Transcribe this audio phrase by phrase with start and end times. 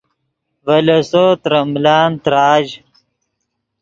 [0.65, 2.67] ڤے لیسو ترے ملان تراژ